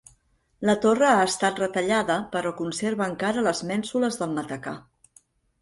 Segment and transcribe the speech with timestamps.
[0.69, 4.79] La torre ha estat retallada però conserva encara les mènsules del matacà.